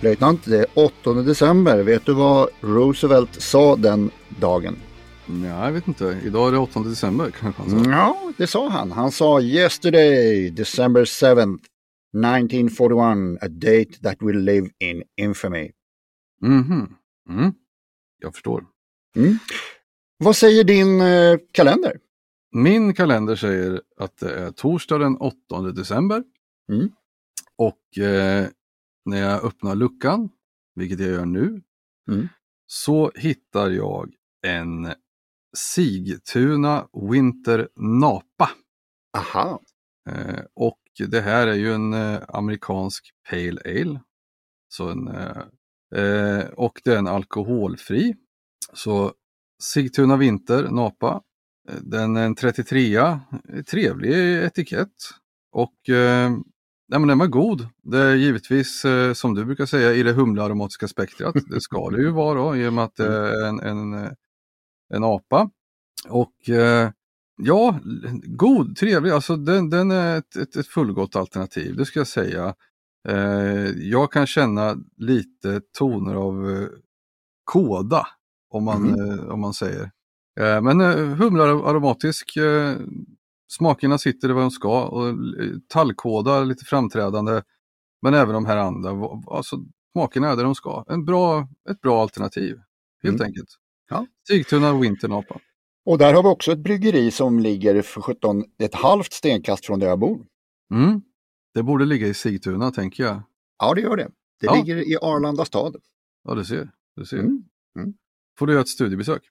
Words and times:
Löjtnant, 0.00 0.44
det 0.44 0.58
är 0.58 0.66
8 0.74 1.12
december. 1.12 1.82
Vet 1.82 2.06
du 2.06 2.14
vad 2.14 2.48
Roosevelt 2.60 3.42
sa 3.42 3.76
den 3.76 4.10
dagen? 4.40 4.76
Ja, 5.26 5.64
jag 5.66 5.72
vet 5.72 5.88
inte. 5.88 6.20
Idag 6.24 6.48
är 6.48 6.52
det 6.52 6.58
8 6.58 6.80
december 6.80 7.30
kanske 7.30 7.62
han 7.62 7.84
sa. 7.84 7.90
Ja, 7.90 8.32
det 8.36 8.46
sa 8.46 8.68
han. 8.68 8.92
Han 8.92 9.12
sa 9.12 9.40
yesterday, 9.40 10.50
December 10.50 11.04
7th, 11.04 11.58
1941, 12.16 13.42
a 13.42 13.48
date 13.48 14.02
that 14.02 14.16
will 14.20 14.38
live 14.38 14.68
in 14.78 15.02
infamy. 15.16 15.70
Mhm. 16.40 16.94
Mm. 17.28 17.52
Jag 18.18 18.34
förstår. 18.34 18.64
Mm. 19.16 19.38
Vad 20.18 20.36
säger 20.36 20.64
din 20.64 21.00
eh, 21.00 21.38
kalender? 21.52 21.98
Min 22.52 22.94
kalender 22.94 23.36
säger 23.36 23.80
att 23.96 24.18
det 24.18 24.34
är 24.34 24.50
torsdag 24.50 24.98
den 24.98 25.16
8 25.16 25.62
december. 25.62 26.22
Mm. 26.72 26.88
Och 27.56 27.98
eh, 28.04 28.46
när 29.06 29.16
jag 29.16 29.44
öppnar 29.44 29.74
luckan, 29.74 30.28
vilket 30.74 31.00
jag 31.00 31.08
gör 31.10 31.26
nu, 31.26 31.62
Mm. 32.10 32.28
så 32.66 33.12
hittar 33.14 33.70
jag 33.70 34.12
en 34.46 34.92
Sigtuna 35.56 36.88
Winter 37.10 37.68
Napa. 37.76 38.50
Aha. 39.16 39.60
Eh, 40.10 40.40
och 40.54 40.80
det 41.08 41.20
här 41.20 41.46
är 41.46 41.54
ju 41.54 41.72
en 41.74 41.92
eh, 41.92 42.22
amerikansk 42.28 43.10
Pale 43.30 43.60
Ale. 43.64 44.00
Så 44.68 44.88
en, 44.90 45.08
eh, 45.08 45.42
eh, 46.02 46.44
och 46.46 46.80
det 46.84 46.92
är 46.94 46.98
en 46.98 47.06
alkoholfri. 47.06 48.14
Så 48.72 49.12
Sigtuna 49.62 50.16
Vinter 50.16 50.68
Napa. 50.70 51.22
eh, 51.68 51.74
Den 51.82 52.16
är 52.16 52.26
en 52.26 52.34
33 52.34 53.18
trevlig 53.66 54.44
etikett. 54.44 54.94
Och 55.52 55.88
eh, 55.88 56.32
nej, 56.88 57.00
men 57.00 57.08
den 57.08 57.18
var 57.18 57.26
god. 57.26 57.68
Det 57.82 57.98
är 57.98 58.14
givetvis 58.14 58.84
eh, 58.84 59.12
som 59.12 59.34
du 59.34 59.44
brukar 59.44 59.66
säga 59.66 59.92
i 59.94 60.02
det 60.02 60.12
humlearomatiska 60.12 60.88
spektrat. 60.88 61.34
Det 61.50 61.60
ska 61.60 61.90
det 61.90 62.00
ju 62.02 62.10
vara 62.10 62.38
då, 62.38 62.56
i 62.56 62.68
och 62.68 62.72
med 62.72 62.84
att 62.84 62.96
det 62.96 63.06
är 63.06 63.46
en, 63.46 63.60
en, 63.60 63.94
en 64.94 65.04
apa. 65.04 65.50
Och 66.08 66.48
eh, 66.50 66.90
ja, 67.42 67.78
god, 68.24 68.76
trevlig. 68.76 69.10
Alltså 69.10 69.36
den, 69.36 69.70
den 69.70 69.90
är 69.90 70.18
ett, 70.18 70.36
ett, 70.36 70.56
ett 70.56 70.66
fullgott 70.66 71.16
alternativ, 71.16 71.76
det 71.76 71.84
ska 71.86 72.00
jag 72.00 72.06
säga. 72.06 72.54
Eh, 73.08 73.70
jag 73.70 74.12
kan 74.12 74.26
känna 74.26 74.76
lite 74.96 75.60
toner 75.78 76.14
av 76.14 76.50
eh, 76.50 76.68
kåda, 77.44 78.06
om 78.50 78.64
man, 78.64 78.82
Mhm. 78.82 79.10
eh, 79.18 79.24
om 79.28 79.40
man 79.40 79.54
säger. 79.54 79.90
Eh, 80.40 80.60
men 80.62 80.80
humlearomatisk, 81.16 82.32
smakerna 83.48 83.98
sitter 83.98 84.28
där 84.28 84.34
de 84.34 84.50
ska 84.50 84.84
och 84.88 85.08
eh, 85.08 85.14
tallkåda 85.68 86.40
lite 86.44 86.64
framträdande. 86.64 87.42
Men 88.02 88.14
även 88.14 88.34
de 88.34 88.46
här 88.46 88.56
andra, 88.56 88.90
alltså 89.30 89.56
smakerna 89.92 90.28
är 90.30 90.36
där 90.36 90.44
de 90.44 90.54
ska. 90.54 90.84
En 90.88 91.04
bra, 91.04 91.48
ett 91.70 91.80
bra 91.80 92.02
alternativ, 92.02 92.56
helt 93.02 93.14
Mm. 93.20 93.26
enkelt. 93.26 93.48
Ja. 93.90 94.06
Sigtuna 94.28 94.78
Winternapa. 94.80 95.40
Och 95.84 95.98
där 95.98 96.14
har 96.14 96.22
vi 96.22 96.28
också 96.28 96.52
ett 96.52 96.58
bryggeri 96.58 97.10
som 97.10 97.38
ligger 97.40 97.82
för 97.82 98.00
17, 98.00 98.44
ett 98.58 98.74
halvt 98.74 99.12
stenkast 99.12 99.66
från 99.66 99.78
där 99.78 99.86
jag 99.86 99.98
bor. 99.98 100.26
Mm. 100.74 101.02
Det 101.54 101.62
borde 101.62 101.84
ligga 101.84 102.06
i 102.06 102.14
Sigtuna 102.14 102.70
tänker 102.70 103.02
jag. 103.04 103.22
Ja, 103.58 103.74
det 103.74 103.80
gör 103.80 103.96
det. 103.96 104.10
Det 104.40 104.46
Ja. 104.46 104.54
ligger 104.54 104.76
i 104.76 104.96
Arlanda 105.02 105.44
stad. 105.44 105.76
Ja, 106.24 106.34
du 106.34 106.44
ser. 106.44 106.70
Du 106.96 107.04
ser. 107.04 107.18
Mm. 107.18 107.44
Mm. 107.78 107.94
Får 108.38 108.46
du 108.46 108.52
göra 108.52 108.60
ett 108.62 108.68
studiebesök? 108.68 109.22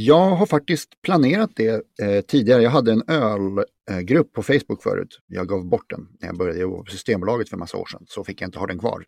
Jag 0.00 0.30
har 0.36 0.46
faktiskt 0.46 1.02
planerat 1.02 1.50
det 1.56 1.82
eh, 2.02 2.20
tidigare. 2.28 2.62
Jag 2.62 2.70
hade 2.70 2.92
en 2.92 3.02
ölgrupp 3.90 4.32
på 4.32 4.42
Facebook 4.42 4.82
förut. 4.82 5.20
Jag 5.26 5.48
gav 5.48 5.68
bort 5.68 5.90
den 5.90 6.08
när 6.20 6.28
jag 6.28 6.38
började 6.38 6.60
jobba 6.60 6.82
på 6.84 6.90
Systembolaget 6.90 7.48
för 7.48 7.56
en 7.56 7.60
massa 7.60 7.76
år 7.76 7.86
sedan. 7.86 8.04
Så 8.08 8.24
fick 8.24 8.40
jag 8.42 8.48
inte 8.48 8.58
ha 8.58 8.66
den 8.66 8.78
kvar. 8.78 9.04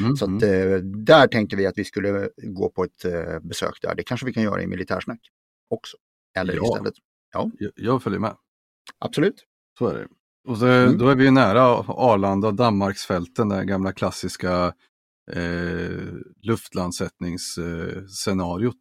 Mm. 0.00 0.16
Så 0.16 0.24
att, 0.24 0.42
eh, 0.42 0.74
där 1.06 1.26
tänkte 1.26 1.56
vi 1.56 1.66
att 1.66 1.78
vi 1.78 1.84
skulle 1.84 2.28
gå 2.42 2.68
på 2.70 2.84
ett 2.84 3.04
eh, 3.04 3.38
besök 3.40 3.78
där. 3.82 3.94
Det 3.94 4.02
kanske 4.02 4.26
vi 4.26 4.32
kan 4.32 4.42
göra 4.42 4.62
i 4.62 4.66
militärsnack 4.66 5.20
också. 5.70 5.96
Eller 6.38 6.54
Ja. 6.54 6.62
istället. 6.64 6.94
Jag, 7.32 7.50
jag 7.76 8.02
följer 8.02 8.20
med. 8.20 8.36
Absolut. 8.98 9.44
Så 9.78 9.86
är 9.86 9.94
det. 9.98 10.06
Och 10.48 10.58
så, 10.58 10.66
Mm. 10.66 10.98
då 10.98 11.08
är 11.08 11.14
vi 11.16 11.30
nära 11.30 11.62
Arlanda 11.88 12.50
Danmarksfälten, 12.50 13.48
det 13.48 13.64
gamla 13.64 13.92
klassiska 13.92 14.74
eh, 15.32 15.90
luftlandsättningsscenariot. 16.42 18.76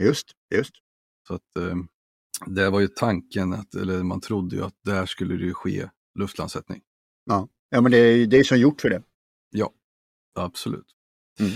Just, 0.00 0.26
just. 0.54 0.72
Så 1.30 1.36
att 1.36 1.56
eh, 1.56 1.76
det 2.46 2.70
var 2.70 2.80
ju 2.80 2.88
tanken, 2.88 3.52
att, 3.52 3.74
eller 3.74 4.02
man 4.02 4.20
trodde 4.20 4.56
ju 4.56 4.64
att 4.64 4.74
där 4.84 5.06
skulle 5.06 5.34
det 5.34 5.44
ju 5.44 5.54
ske 5.54 5.88
luftlandsättning. 6.18 6.80
Ja, 7.24 7.48
ja 7.70 7.80
men 7.80 7.92
det 7.92 7.98
är, 7.98 8.26
det 8.26 8.38
är 8.38 8.44
som 8.44 8.58
gjort 8.58 8.80
för 8.80 8.90
det. 8.90 9.02
Absolut. 10.34 10.86
Mm. 11.40 11.52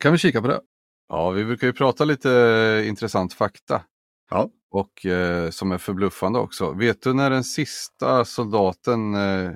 Kan 0.00 0.12
vi 0.12 0.18
kika 0.18 0.42
på 0.42 0.48
det? 0.48 0.60
Ja, 1.08 1.30
vi 1.30 1.44
brukar 1.44 1.66
ju 1.66 1.72
prata 1.72 2.04
lite 2.04 2.32
eh, 2.32 2.88
intressant 2.88 3.32
fakta. 3.32 3.82
Ja. 4.30 4.50
Och 4.70 5.06
eh, 5.06 5.50
som 5.50 5.72
är 5.72 5.78
förbluffande 5.78 6.38
också. 6.38 6.72
Vet 6.72 7.02
du 7.02 7.14
när 7.14 7.30
den 7.30 7.44
sista 7.44 8.24
soldaten 8.24 9.14
eh, 9.14 9.52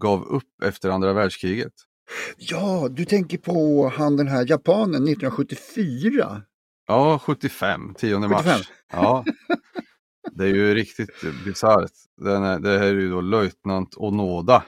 gav 0.00 0.22
upp 0.22 0.62
efter 0.62 0.90
andra 0.90 1.12
världskriget? 1.12 1.72
Ja, 2.36 2.88
du 2.90 3.04
tänker 3.04 3.38
på 3.38 3.88
han 3.96 4.16
den 4.16 4.28
här 4.28 4.46
japanen 4.50 5.08
1974. 5.08 6.42
Ja, 6.90 7.18
75, 7.18 7.94
10 7.98 8.18
mars. 8.18 8.30
75. 8.44 8.60
Ja. 8.92 9.24
Det 10.32 10.44
är 10.44 10.48
ju 10.54 10.74
riktigt 10.74 11.10
bisarrt. 11.44 11.90
Det 12.20 12.38
här 12.78 12.82
är 12.82 12.94
ju 12.94 13.10
då 13.10 13.20
löjtnant 13.20 13.94
Onoda. 13.96 14.64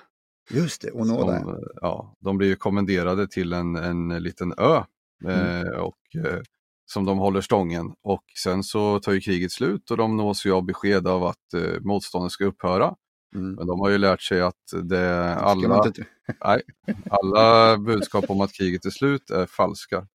Just 0.50 0.82
det, 0.82 0.90
Onoda. 0.92 1.40
Som, 1.40 1.60
ja, 1.80 2.16
de 2.20 2.38
blir 2.38 2.48
ju 2.48 2.56
kommenderade 2.56 3.28
till 3.28 3.52
en, 3.52 3.76
en 3.76 4.08
liten 4.08 4.54
ö 4.58 4.82
Mm. 5.24 5.66
eh, 5.66 5.72
och, 5.72 5.98
eh, 6.26 6.40
som 6.86 7.04
de 7.04 7.18
håller 7.18 7.40
stången. 7.40 7.92
Och 8.02 8.24
sen 8.42 8.62
så 8.62 9.00
tar 9.00 9.12
ju 9.12 9.20
kriget 9.20 9.52
slut 9.52 9.90
och 9.90 9.96
de 9.96 10.16
nås 10.16 10.46
ju 10.46 10.52
av 10.52 10.64
besked 10.64 11.06
av 11.06 11.24
att 11.24 11.54
eh, 11.54 11.80
motståndet 11.80 12.32
ska 12.32 12.44
upphöra. 12.44 12.94
Mm. 13.34 13.52
Men 13.54 13.66
de 13.66 13.80
har 13.80 13.88
ju 13.88 13.98
lärt 13.98 14.22
sig 14.22 14.40
att 14.42 14.54
det, 14.82 15.34
alla, 15.34 15.86
inte- 15.86 16.04
nej, 16.44 16.62
alla 17.10 17.78
budskap 17.78 18.24
om 18.28 18.40
att 18.40 18.52
kriget 18.52 18.84
är 18.86 18.90
slut 18.90 19.30
är 19.30 19.46
falska. 19.46 20.06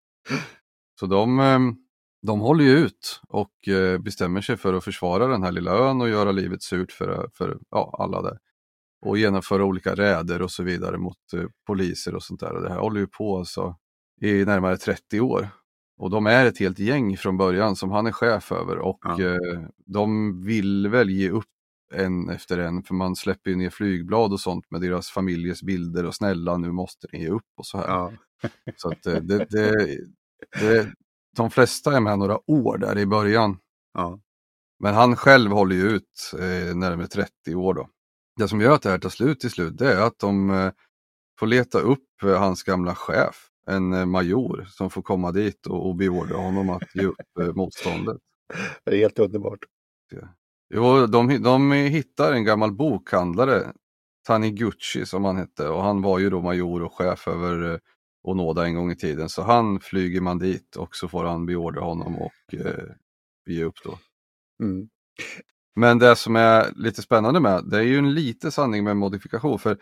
Så 1.00 1.06
de, 1.06 1.38
de 2.22 2.40
håller 2.40 2.64
ju 2.64 2.70
ut 2.78 3.20
och 3.28 3.68
eh, 3.68 3.98
bestämmer 3.98 4.40
sig 4.40 4.56
för 4.56 4.74
att 4.74 4.84
försvara 4.84 5.26
den 5.26 5.42
här 5.42 5.52
lilla 5.52 5.70
ön 5.70 6.00
och 6.00 6.08
göra 6.08 6.32
livet 6.32 6.62
surt 6.62 6.92
för, 6.92 7.30
för 7.34 7.58
ja, 7.70 7.96
alla 7.98 8.22
där. 8.22 8.38
Och 9.06 9.18
genomföra 9.18 9.64
olika 9.64 9.94
räder 9.94 10.42
och 10.42 10.50
så 10.50 10.62
vidare 10.62 10.98
mot 10.98 11.32
eh, 11.34 11.44
poliser 11.66 12.14
och 12.14 12.22
sånt 12.22 12.40
där. 12.40 12.52
Och 12.52 12.62
det 12.62 12.68
här 12.68 12.78
håller 12.78 13.00
ju 13.00 13.06
på 13.06 13.38
alltså 13.38 13.76
i 14.20 14.44
närmare 14.44 14.76
30 14.76 15.20
år. 15.20 15.48
Och 15.98 16.10
de 16.10 16.26
är 16.26 16.46
ett 16.46 16.58
helt 16.58 16.78
gäng 16.78 17.16
från 17.16 17.36
början 17.36 17.76
som 17.76 17.90
han 17.90 18.06
är 18.06 18.12
chef 18.12 18.52
över 18.52 18.78
och 18.78 18.98
Ja. 19.02 19.22
eh, 19.22 19.60
de 19.86 20.40
vill 20.44 20.88
väl 20.88 21.10
ge 21.10 21.30
upp 21.30 21.44
en 21.94 22.28
efter 22.30 22.58
en 22.58 22.82
för 22.82 22.94
man 22.94 23.16
släpper 23.16 23.50
ju 23.50 23.56
ner 23.56 23.70
flygblad 23.70 24.32
och 24.32 24.40
sånt 24.40 24.70
med 24.70 24.80
deras 24.80 25.10
familjers 25.10 25.62
bilder 25.62 26.04
och 26.06 26.14
snälla 26.14 26.56
nu 26.56 26.72
måste 26.72 27.06
ni 27.12 27.20
ge 27.22 27.28
upp 27.28 27.44
och 27.56 27.66
så 27.66 27.78
här. 27.78 27.86
Ja. 27.88 28.12
Så 28.76 28.88
att 28.88 29.06
eh, 29.06 29.14
det, 29.14 29.46
det, 29.50 29.98
det, 30.60 30.92
de 31.36 31.50
flesta 31.50 31.96
är 31.96 32.00
med 32.00 32.18
några 32.18 32.50
år 32.50 32.78
där 32.78 32.98
i 32.98 33.06
början. 33.06 33.58
Ja. 33.94 34.20
Men 34.82 34.94
han 34.94 35.16
själv 35.16 35.50
håller 35.50 35.76
ju 35.76 35.82
ut 35.82 36.32
eh, 36.32 36.76
närmare 36.76 37.06
30 37.06 37.54
år 37.54 37.74
då. 37.74 37.88
Det 38.36 38.48
som 38.48 38.60
gör 38.60 38.74
att 38.74 38.82
det 38.82 38.90
här 38.90 38.98
tar 38.98 39.08
slut 39.08 39.40
till 39.40 39.50
slut 39.50 39.78
det 39.78 39.92
är 39.92 40.00
att 40.00 40.18
de 40.18 40.50
eh, 40.50 40.72
får 41.38 41.46
leta 41.46 41.78
upp 41.78 42.22
eh, 42.22 42.38
hans 42.38 42.62
gamla 42.62 42.94
chef, 42.94 43.48
en 43.66 43.92
eh, 43.92 44.06
major, 44.06 44.66
som 44.70 44.90
får 44.90 45.02
komma 45.02 45.32
dit 45.32 45.66
och, 45.66 45.88
och 45.88 45.96
beordra 45.96 46.36
honom 46.36 46.70
att 46.70 46.94
ge 46.94 47.06
upp 47.06 47.38
eh, 47.40 47.52
motståndet. 47.54 48.16
Det 48.84 48.90
är 48.90 48.98
helt 48.98 49.18
underbart. 49.18 49.58
Jo, 50.74 51.06
de, 51.06 51.42
de 51.42 51.72
hittar 51.72 52.32
en 52.32 52.44
gammal 52.44 52.72
bokhandlare, 52.72 53.72
Taniguchi 54.26 55.06
som 55.06 55.24
han 55.24 55.36
hette, 55.36 55.68
och 55.68 55.82
han 55.82 56.02
var 56.02 56.18
ju 56.18 56.30
då 56.30 56.40
major 56.40 56.82
och 56.82 56.92
chef 56.92 57.28
över 57.28 57.80
Onoda 58.26 58.66
en 58.66 58.74
gång 58.74 58.90
i 58.90 58.96
tiden. 58.96 59.28
Så 59.28 59.42
han 59.42 59.80
flyger 59.80 60.20
man 60.20 60.38
dit 60.38 60.76
och 60.76 60.96
så 60.96 61.08
får 61.08 61.24
han 61.24 61.46
beordra 61.46 61.80
honom 61.80 62.16
och 62.16 62.54
eh, 62.54 62.84
ge 63.46 63.64
upp 63.64 63.76
då. 63.84 63.98
Mm. 64.62 64.88
Men 65.76 65.98
det 65.98 66.16
som 66.16 66.36
är 66.36 66.72
lite 66.76 67.02
spännande 67.02 67.40
med 67.40 67.64
det 67.70 67.78
är 67.78 67.82
ju 67.82 67.98
en 67.98 68.14
lite 68.14 68.50
sanning 68.50 68.84
med 68.84 68.96
modifikation. 68.96 69.58
För 69.58 69.78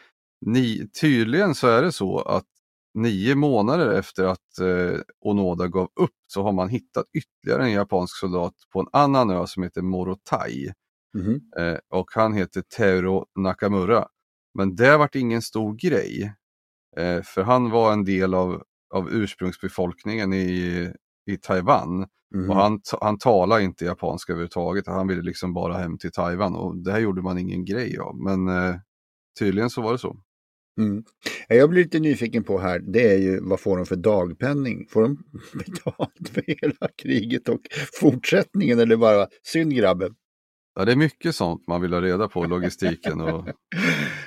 ni, 0.46 0.88
tydligen 1.00 1.54
så 1.54 1.68
är 1.68 1.82
det 1.82 1.92
så 1.92 2.18
att 2.18 2.46
nio 2.94 3.34
månader 3.34 3.98
efter 3.98 4.24
att 4.24 4.58
eh, 4.60 5.00
Onoda 5.20 5.68
gav 5.68 5.88
upp 6.00 6.10
så 6.26 6.42
har 6.42 6.52
man 6.52 6.68
hittat 6.68 7.04
ytterligare 7.12 7.64
en 7.64 7.72
japansk 7.72 8.16
soldat 8.16 8.54
på 8.72 8.80
en 8.80 8.88
annan 8.92 9.30
ö 9.30 9.46
som 9.46 9.62
heter 9.62 9.82
Morotai. 9.82 10.72
Mhm. 11.14 11.40
Eh, 11.58 11.78
och 11.88 12.10
han 12.14 12.32
heter 12.32 12.62
Teuro 12.76 13.26
Nakamura. 13.38 14.08
Men 14.54 14.76
det 14.76 14.96
vart 14.96 15.14
ingen 15.14 15.42
stor 15.42 15.74
grej. 15.74 16.34
Eh, 16.96 17.22
för 17.22 17.42
han 17.42 17.70
var 17.70 17.92
en 17.92 18.04
del 18.04 18.34
av, 18.34 18.62
av 18.94 19.10
ursprungsbefolkningen 19.12 20.32
i, 20.32 20.92
i 21.30 21.36
Taiwan. 21.36 22.06
Mhm. 22.34 22.50
Och 22.50 22.56
han, 22.56 22.80
han 23.00 23.18
talade 23.18 23.62
inte 23.62 23.84
japanska 23.84 24.32
överhuvudtaget. 24.32 24.86
Han 24.86 25.08
ville 25.08 25.22
liksom 25.22 25.54
bara 25.54 25.76
hem 25.76 25.98
till 25.98 26.12
Taiwan 26.12 26.54
och 26.54 26.76
det 26.76 26.92
här 26.92 26.98
gjorde 26.98 27.22
man 27.22 27.38
ingen 27.38 27.64
grej 27.64 27.98
av. 27.98 28.16
Men 28.16 28.48
eh, 28.48 28.76
tydligen 29.38 29.70
så 29.70 29.82
var 29.82 29.92
det 29.92 29.98
så. 29.98 30.16
Mm. 30.80 31.04
Det 31.48 31.56
Jag 31.56 31.70
blir 31.70 31.82
lite 31.82 32.00
nyfiken 32.00 32.44
på 32.44 32.58
här, 32.58 32.78
det 32.78 33.12
är 33.12 33.18
ju 33.18 33.40
vad 33.40 33.60
får 33.60 33.76
de 33.76 33.86
för 33.86 33.96
dagpenning? 33.96 34.86
Får 34.90 35.02
de 35.02 35.24
betalt 35.52 36.28
för 36.32 36.44
hela 36.46 36.88
kriget 37.02 37.48
och 37.48 37.60
fortsättningen 38.00 38.78
eller 38.78 38.96
bara 38.96 39.26
synd 39.42 39.74
grabben? 39.74 40.14
Ja, 40.74 40.84
det 40.84 40.92
är 40.92 40.96
mycket 40.96 41.34
sånt 41.34 41.66
man 41.68 41.80
vill 41.80 41.92
ha 41.92 42.00
reda 42.00 42.28
på, 42.28 42.44
logistiken. 42.44 43.20
Och... 43.20 43.48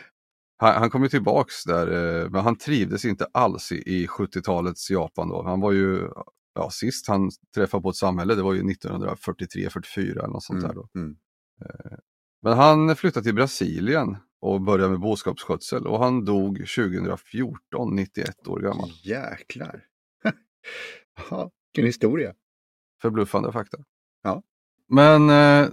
Han, 0.57 0.73
han 0.73 0.89
kom 0.89 1.03
ju 1.03 1.09
tillbaks 1.09 1.63
där, 1.63 1.87
eh, 1.87 2.29
men 2.29 2.41
han 2.41 2.57
trivdes 2.57 3.05
inte 3.05 3.27
alls 3.33 3.71
i, 3.71 3.75
i 3.75 4.07
70-talets 4.07 4.91
Japan 4.91 5.29
då. 5.29 5.43
Han 5.43 5.59
var 5.59 5.71
ju, 5.71 6.09
ja 6.55 6.69
sist 6.69 7.07
han 7.07 7.31
träffade 7.55 7.83
på 7.83 7.89
ett 7.89 7.95
samhälle, 7.95 8.35
det 8.35 8.41
var 8.41 8.53
ju 8.53 8.61
1943-44 8.61 10.11
eller 10.11 10.27
något 10.27 10.43
sånt 10.43 10.61
där 10.61 10.73
då. 10.73 10.87
Mm. 10.95 11.15
Men 12.41 12.57
han 12.57 12.95
flyttade 12.95 13.23
till 13.23 13.35
Brasilien 13.35 14.17
och 14.39 14.61
började 14.61 14.89
med 14.89 14.99
boskapsskötsel 14.99 15.87
och 15.87 15.99
han 15.99 16.25
dog 16.25 16.57
2014, 16.57 17.95
91 17.95 18.47
år 18.47 18.59
gammal. 18.59 18.91
Jäklar. 19.03 19.83
Vilken 21.73 21.87
historia. 21.87 22.33
Förbluffande 23.01 23.51
fakta. 23.51 23.77
Ja. 24.23 24.43
Men 24.87 25.29
eh, 25.29 25.69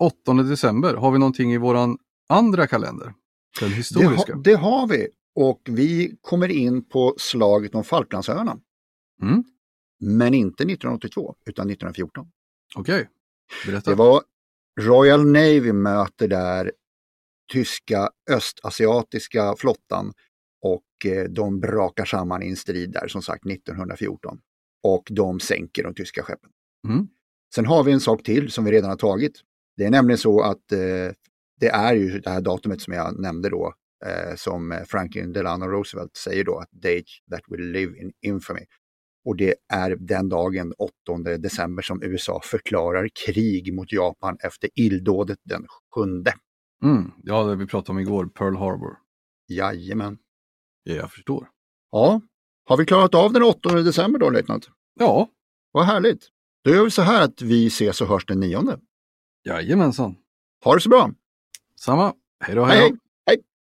8 0.00 0.32
december, 0.32 0.94
har 0.94 1.10
vi 1.10 1.18
någonting 1.18 1.52
i 1.52 1.58
våran 1.58 1.98
andra 2.28 2.66
kalender? 2.66 3.14
Den 3.60 3.68
Det, 3.70 3.74
historiska. 3.76 4.34
ha, 4.34 4.42
det 4.42 4.54
har 4.54 4.86
vi 4.86 5.08
och 5.34 5.60
vi 5.64 6.16
kommer 6.20 6.48
in 6.48 6.84
på 6.84 7.14
slaget 7.18 7.74
om 7.74 7.84
Falklandsöarna. 7.84 8.58
Mm. 9.22 9.44
Men 10.00 10.34
inte 10.34 10.62
1982 10.62 11.34
utan 11.46 11.70
1914. 11.70 12.30
Okej, 12.76 13.08
berätta. 13.66 13.90
Det 13.90 13.96
var 13.96 14.22
Royal 14.80 15.26
Navy 15.26 15.72
möter 15.72 16.28
där 16.28 16.72
tyska 17.52 18.10
östasiatiska 18.30 19.54
flottan 19.58 20.12
och 20.62 21.06
eh, 21.12 21.24
de 21.24 21.60
brakar 21.60 22.04
samman 22.04 22.42
i 22.42 22.48
en 22.48 22.56
strid 22.56 22.92
där 22.92 23.08
som 23.08 23.22
sagt 23.22 23.46
1914. 23.46 24.38
Och 24.82 25.08
de 25.10 25.40
sänker 25.40 25.82
de 25.82 25.94
tyska 25.94 26.22
skeppen. 26.22 26.50
Mm. 26.88 27.08
Sen 27.54 27.66
har 27.66 27.84
vi 27.84 27.92
en 27.92 28.00
sak 28.00 28.22
till 28.22 28.50
som 28.50 28.64
vi 28.64 28.72
redan 28.72 28.90
har 28.90 28.96
tagit. 28.96 29.40
Det 29.76 29.84
är 29.84 29.90
nämligen 29.90 30.18
så 30.18 30.40
att 30.40 30.72
eh, 30.72 30.78
det 31.60 31.68
är 31.68 31.94
ju 31.94 32.20
det 32.20 32.30
här 32.30 32.40
datumet 32.40 32.80
som 32.80 32.92
jag 32.92 33.20
nämnde 33.20 33.48
då 33.48 33.74
eh, 34.06 34.36
som 34.36 34.84
Franklin 34.88 35.32
Delano 35.32 35.66
Roosevelt 35.66 36.16
säger 36.16 36.44
då 36.44 36.58
att 36.58 36.70
date 36.70 37.04
that 37.30 37.42
will 37.48 37.70
live 37.70 37.98
in 37.98 38.12
infamy. 38.22 38.60
Och 39.24 39.36
det 39.36 39.54
är 39.72 39.96
den 39.96 40.28
dagen, 40.28 40.72
8 40.78 40.92
december, 41.38 41.82
som 41.82 42.02
USA 42.02 42.40
förklarar 42.44 43.08
krig 43.26 43.74
mot 43.74 43.92
Japan 43.92 44.36
efter 44.40 44.70
illdådet 44.74 45.38
den 45.44 45.66
7. 45.94 46.02
Mm. 46.84 47.10
Ja, 47.22 47.44
det 47.44 47.56
vi 47.56 47.66
pratade 47.66 47.92
om 47.92 47.98
igår, 47.98 48.26
Pearl 48.26 48.56
Harbor. 48.56 48.96
Jajamän. 49.48 50.18
Ja, 50.82 50.94
jag 50.94 51.12
förstår. 51.12 51.48
Ja, 51.90 52.20
har 52.64 52.76
vi 52.76 52.84
klarat 52.84 53.14
av 53.14 53.32
den 53.32 53.42
8 53.42 53.82
december 53.82 54.18
då, 54.18 54.30
löjtnant? 54.30 54.68
Ja, 54.94 55.28
Vad 55.72 55.84
härligt. 55.84 56.28
Då 56.64 56.70
gör 56.70 56.84
vi 56.84 56.90
så 56.90 57.02
här 57.02 57.24
att 57.24 57.42
vi 57.42 57.66
ses 57.66 58.00
och 58.00 58.08
hörs 58.08 58.26
den 58.26 58.40
9. 58.40 58.78
jajamensan. 59.44 60.16
Ha 60.64 60.74
det 60.74 60.80
så 60.80 60.88
bra! 60.88 61.10
Samma. 61.78 62.12
Hej 62.40 62.54
då, 62.54 62.64
Hej, 62.64 62.76
då. 62.76 62.82
hej! 62.82 62.92